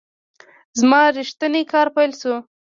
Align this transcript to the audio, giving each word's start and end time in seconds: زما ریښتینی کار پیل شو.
زما 0.79 1.01
ریښتینی 1.17 1.63
کار 1.71 1.87
پیل 1.95 2.11
شو. 2.21 2.35